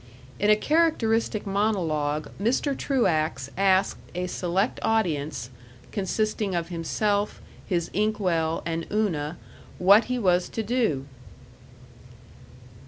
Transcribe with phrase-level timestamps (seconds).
[0.39, 2.75] In a characteristic monologue Mr.
[2.75, 5.51] Truax asked a select audience,
[5.91, 9.37] consisting of himself, his inkwell, and Una,
[9.77, 11.05] what he was to do.